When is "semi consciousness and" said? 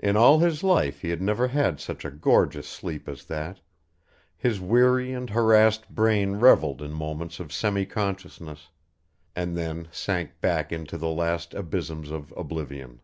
7.52-9.56